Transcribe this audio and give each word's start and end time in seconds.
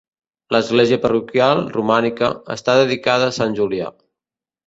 L'església 0.53 0.97
parroquial, 1.03 1.61
romànica, 1.75 2.31
està 2.55 2.77
dedicada 2.81 3.27
a 3.27 3.35
Sant 3.39 3.57
Julià. 3.61 3.93